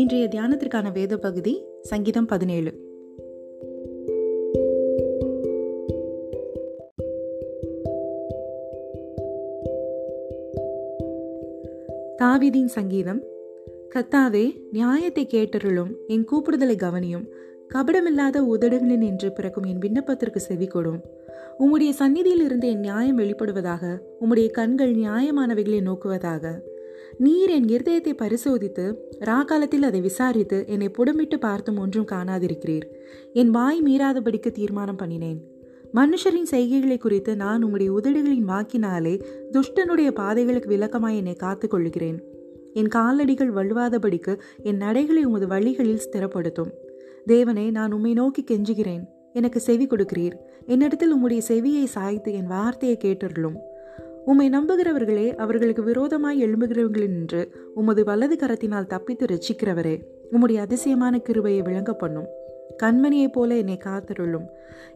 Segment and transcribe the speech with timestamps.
[0.00, 2.72] இன்றைய தியானத்திற்கான வேத பகுதி சங்கீதம் பதினேழு.
[12.22, 13.22] தாவிதின் சங்கீதம்
[13.94, 17.26] கத்தாவே நியாயத்தை கேட்டருளும் என் கூப்பிடுதலை கவனியும்.
[17.74, 21.00] கபடமில்லாத உதடுகளின் என்று பிறக்கும் என் விண்ணப்பத்திற்கு செவி கொடும்
[21.58, 26.60] உம்முடைய சந்நிதியில் இருந்து என் நியாயம் வெளிப்படுவதாக உம்முடைய கண்கள் நியாயமானவைகளை நோக்குவதாக.
[27.18, 28.84] நீர் என் இருதயத்தை பரிசோதித்து
[29.20, 32.86] ராகாலத்தில் அதை விசாரித்து என்னை புடமிட்டு பார்த்தும் ஒன்றும் காணாதிருக்கிறீர்.
[33.32, 35.38] என் வாய் மீறாதபடிக்கு தீர்மானம் பண்ணினேன்.
[35.94, 39.14] மனுஷரின் செய்கைகளை குறித்து நான் உங்களுடைய உதடுகளின் வாக்கினாலே
[39.52, 42.18] துஷ்டனுடைய பாதைகளுக்கு விளக்கமாய் என்னை காத்துக்கொள்கிறேன்
[42.74, 46.70] என் காலடிகள் வழுவாதபடிக்கு என் நடைகளை உமது வழிகளில் ஸ்திரப்படுத்தும்.
[47.26, 49.02] தேவனே நான் உம்மை நோக்கி கெஞ்சுகிறேன்.
[49.32, 50.36] எனக்கு செவி கொடுக்கிறீர்.
[50.66, 53.56] என்னிடத்தில் உம்முடைய செவியை சாய்த்து என் வார்த்தையை கேட்டுள்ளும்
[54.24, 60.00] உம்மை நம்புகிறவர்களே அவர்களுக்கு விரோதமாய் எழும்புகிறவர்கள் என்று உமது வலது கரத்தினால் தப்பித்து ரசிக்கிறவரே
[60.32, 62.26] உம்முடைய அதிசயமான கிருபையை விளங்க பண்ணும்.
[62.82, 64.46] கண்மணியைப் போல என்னை காத்திருளும்.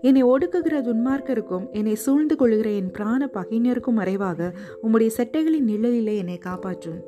[0.00, 7.00] என்னை ஒடுக்குகிற துன்மார்க்கருக்கும் என்னை சூழ்ந்து கொள்கிற என் பிராண பகைஞருக்கும் மறைவாக உம்முடைய செட்டைகளின் நிழலிலே என்னை காப்பாற்றும்.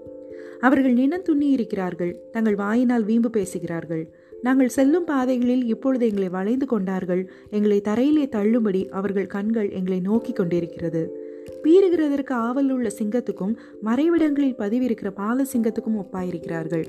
[0.61, 4.15] அவர்கள் நினந்துண்ணி இருக்கிறார்கள் தங்கள் வாயினால் வீம்பு பேசுகிறார்கள்.
[4.43, 7.31] நாங்கள் செல்லும் பாதைகளில் இப்பொழுது எங்களை வளைந்து கொண்டார்கள்.
[7.51, 11.26] எங்களை தரையிலே தள்ளும்படி அவர்கள் கண்கள் எங்களை நோக்கி கொண்டிருக்கிறது.
[11.63, 16.85] பீறுகிறதற்கு ஆவல் உள்ள சிங்கத்துக்கும் மறைவிடங்களில் பதிவிருக்கிற பால சிங்கத்துக்கும் ஒப்பாயிருக்கிறார்கள்.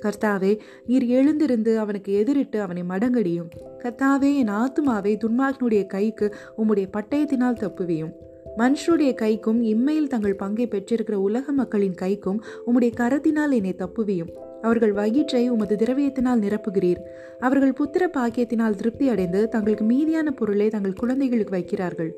[0.00, 3.50] கர்த்தாவே நீர் எழுந்திருந்து அவனுக்கு எதிரிட்டு அவனை மடங்கடியும்.
[3.78, 8.12] கர்த்தாவே என் ஆத்துமாவே துன்மார்க்கனுடைய கைக்கு உம்முடைய பட்டயத்தினால் தப்புவியும்.
[8.58, 14.32] மனுஷருடைய கைக்கும் இம்மையில் தங்கள் பங்கை பெற்றிருக்கிற உலக மக்களின் கைக்கும் உம்முடைய கரத்தினால் என்னை தப்புவியும்.
[14.62, 17.00] அவர்கள் வயிற்றை உமது திரவியத்தினால் நிரப்புகிறீர்.
[17.40, 22.10] அவர்கள் புத்திர பாக்கியத்தினால் திருப்தி அடைந்து தங்களுக்கு மீதியான பொருளை தங்கள் குழந்தைகளுக்கு வைக்கிறார்கள்.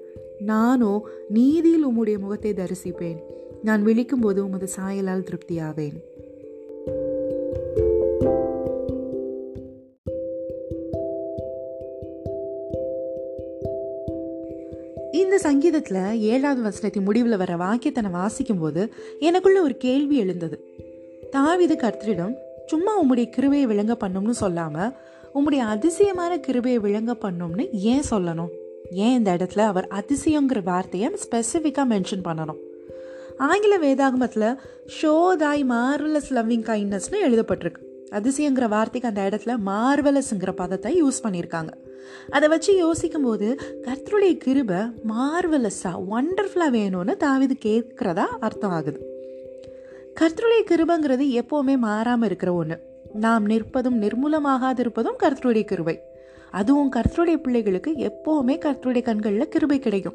[0.44, 3.20] நானோ நீதியில் உம்முடைய முகத்தை தரிசிப்பேன்.
[3.62, 5.98] நான் விழிக்கும் போது உமது சாயலால் திருப்தியாவேன்.
[15.10, 20.64] இந்த சங்கீதத்தில் ஏழாவது வசனத்தின் முடிவில் வர வாக்கியத்தை நான் வாசிக்கும் போது எனக்குள்ள ஒரு கேள்வி எழுந்தது.
[21.32, 22.34] தாவிது கர்த்தரிடம்
[22.66, 24.92] சும்மா உம்முடைய கிருபையை விளங்க பண்ணும்னு சொல்லாமல்
[25.34, 28.52] உம்முடைய அதிசயமான கிருபையை விளங்க பண்ணும்னு ஏன் சொல்லணும்?
[28.90, 32.56] ஏன் இந்த இடத்துல அவர் அதிசயங்கிற வார்த்தையை ஸ்பெசிஃபிக்காக மென்ஷன் பண்ணணும்?
[33.38, 34.58] ஆங்கில வேதாகமத்தில்
[35.02, 37.80] ஷோ தாய் மார்வலஸ் லவ்விங் கைண்ட்னஸ்னு எழுதப்பட்டிருக்கு.
[38.10, 41.68] அதிசயங்கிற வார்த்தைக்கு அந்த இடத்துல மார்வலஸ்ங்கிற பதத்தை யூஸ் பண்ணியிருக்காங்க.
[42.30, 44.76] அதை வச்சு யோசிக்கும் போது கர்த்தருடைய கிருபை
[45.08, 49.06] மார்வலஸாக ஒண்டர்ஃபுல்லாக வேணும்னு தாவிது கேட்குறதா அர்த்தம் ஆகுது.
[50.20, 52.80] கர்த்தருடைய கிருபங்கிறது எப்போவுமே மாறாமல் இருக்கிற ஒன்று
[53.12, 56.00] நாம் நிற்பதும் நிர்மூலமாகாதிருப்பதும் கர்த்தருடைய கிருபை.
[56.52, 60.14] அதுவும் கர்த்தருடைய பிள்ளைகளுக்கு எப்போவுமே கர்த்தருடைய கண்களில் கிருபை கிடைக்கும்.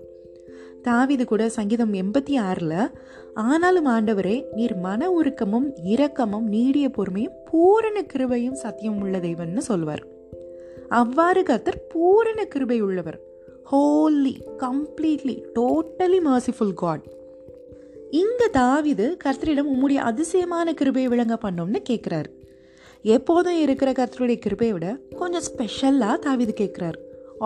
[0.83, 2.91] தாவிது கூட சங்கீதம் எண்பத்தி ஆறில்
[3.33, 10.03] ஆனாலும் ஆண்டவரே நீர் மன உருக்கமும் இரக்கமும் நீடிய பொறுமையும் பூரண கிருபையும் சத்தியம் உள்ள தெய்வம்னு சொல்வார்.
[10.89, 13.19] அவ்வாறு கர்த்தர் பூரண கிருபை உள்ளவர்.
[13.71, 17.05] Holy completely totally merciful God
[18.11, 22.29] இங்க தாவிது கர்த்தரிடம் உம்முடைய அதிசயமான கிருபையை விளங்க பண்ணோம்னு கேட்குறாரு
[23.15, 24.87] எப்போதும் இருக்கிற கர்த்தருடைய கிருபையை விட
[25.19, 26.97] கொஞ்சம் ஸ்பெஷலாக தாவிது கேட்குறாரு.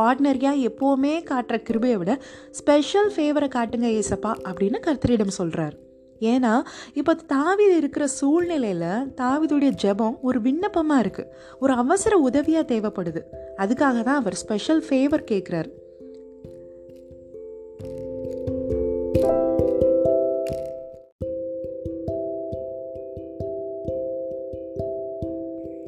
[0.06, 2.12] ஆர்டினரியாக எப்போவுமே காட்டுற கிருபையை விட
[2.60, 5.76] ஸ்பெஷல் ஃபேவரை காட்டுங்க ஏசப்பா அப்படின்னு கர்த்தரிடம் சொல்கிறார்
[6.22, 6.54] ஏன்னா
[6.94, 8.88] இப்போ தாவிது இருக்கிற சூழ்நிலையில்
[9.22, 11.30] தாவிதுடைய ஜெபம் ஒரு விண்ணப்பமாக இருக்குது
[11.60, 13.22] ஒரு அவசர உதவியாக தேவைப்படுது.
[13.58, 15.72] அதுக்காக தான் அவர் ஸ்பெஷல் ஃபேவர் கேட்குறாரு.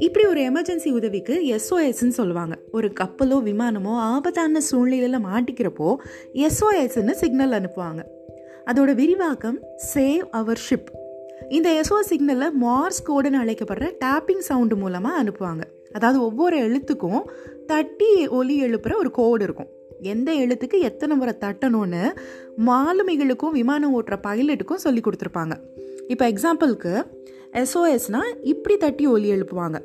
[0.03, 2.56] இப்படி ஒரு எமர்ஜென்சி உதவிக்கு எஸ்ஓஎஸ்ன்னு சொல்லுவாங்க.
[2.72, 5.96] ஒரு கப்பலோ விமானமோ ஆபத்தான சூழ்நிலையில் மாட்டிக்கிறப்போ
[6.34, 8.02] எஸ்ஓஎஸ்ன்னு சிக்னல் அனுப்புவாங்க.
[8.66, 9.59] அதோட விரிவாக்கம்
[9.94, 10.90] சேவ் அவர் ஷிப்
[11.50, 15.62] இந்த எஸ்ஓ சிக்னலில் மார்ஸ் கோடுன்னு அழைக்கப்படுற டேப்பிங் சவுண்டு மூலமாக அனுப்புவாங்க.
[15.91, 17.22] அதாவது ஒவ்வொரு எழுத்துக்கும்
[17.66, 19.70] தட்டி ஒலி எழுப்புற ஒரு கோடு இருக்கும்.
[20.02, 22.03] எந்த எழுத்துக்கு எத்தனை முறை தட்டணும்னு
[22.66, 25.56] மாலுமிகளுக்கும் விமானம் ஓட்டுற பைலட்டுக்கும் சொல்லி கொடுத்துருப்பாங்க.
[26.08, 26.94] இப்போ எக்ஸாம்பிளுக்கு
[27.53, 29.79] எஸ்ஓஎஸ்னால் இப்படி தட்டி ஒலி எழுப்புவாங்க.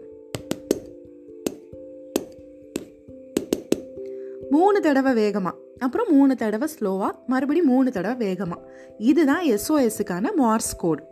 [4.50, 8.64] மூணு தடவை வேகமாக அப்புறம் மூணு தடவை ஸ்லோவாக மறுபடியும் மூணு தடவை வேகமாக
[8.98, 11.02] இதுதான் எஸ்ஓஎஸ்ஸுக்கான மார்ஸ் கோட்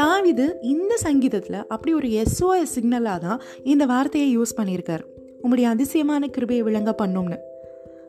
[0.00, 5.04] தாவிது இந்த சங்கீதத்தில் அப்படி ஒரு எஸ்ஓஎஸ் சிக்னலாக தான் இந்த வார்த்தையை யூஸ் பண்ணியிருக்கார்.
[5.36, 7.38] உங்களுடைய அதிசயமான கிருபையை விளங்க பண்ணும்னு.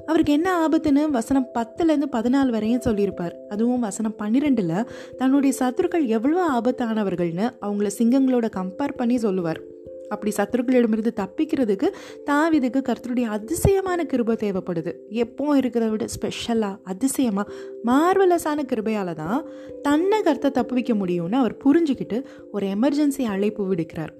[0.09, 3.33] அவருக்கு என்ன ஆபத்துன்னு வசனம் பத்துலேருந்து பதினாலு வரையும் சொல்லியிருப்பார்.
[3.49, 4.85] அதுவும் வசனம் பன்னிரெண்டில்
[5.17, 9.61] தன்னுடைய சத்துருக்கள் எவ்வளோ ஆபத்தானவர்கள்னு அவங்கள சிங்கங்களோட கம்பேர் பண்ணி சொல்லுவார்.
[10.09, 11.87] அப்படி சத்துருக்களிடமிருந்து தப்பிக்கிறதுக்கு
[12.29, 14.91] தாவிதுக்கு கர்த்தருடைய அதிசயமான கிருபை தேவைப்படுது.
[15.23, 17.51] எப்போ இருக்கிறத விட ஸ்பெஷலாக அதிசயமாக
[17.89, 19.41] மார்வலஸான கிருபையால் தான்
[19.81, 22.19] தன்னை கர்த்தை தப்பு வைக்க முடியும்னு அவர் புரிஞ்சுக்கிட்டு
[22.51, 24.13] ஒரு எமர்ஜென்சி அழைப்பு விடுக்கிறார்.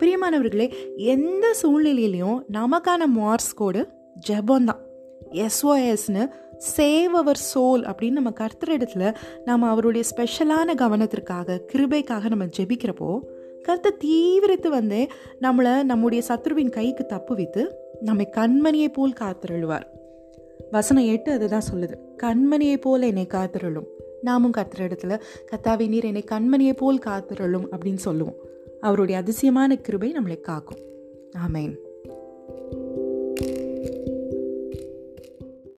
[0.00, 0.68] பிரியமானவர்களே
[1.14, 3.82] எந்த சூழ்நிலையிலையும் நமக்கான மார்ஸ் கோடு
[4.28, 4.82] ஜபந்தான்
[5.30, 6.28] எஸ்ஓஎஸ்னு
[6.76, 9.14] சேவ் அவர் சோல் அப்படின்னு நம்ம கர்த்தர் இடத்துல
[9.44, 13.18] நம்ம அவருடைய ஸ்பெஷலான கவனத்திற்காக கிருபைக்காக நம்ம ஜெபிக்கிறப்போ
[13.68, 15.06] கர்த்த தீவிரத்து வந்து
[15.40, 17.66] நம்மளை நம்முடைய சத்ருவின் கைக்கு தப்புவித்து
[18.00, 19.82] நம்மை கண்மணியை போல் காத்திருள்வார்.
[20.70, 21.94] வசனம் எட்டு அதுதான் சொல்லுது.
[22.22, 23.86] கண்மணியை போல் என்னை காத்திருளும்.
[24.22, 25.20] நாமும் கர்த்தர் இடத்துல
[25.52, 28.36] கத்தாவி நீர் என்னை கண்மணியை போல் காத்திருளும் அப்படின்னு சொல்லுவோம்.
[28.80, 30.78] அவருடைய அதிசயமான கிருபை நம்மளை காக்கும்.
[31.48, 31.76] ஆமேன்.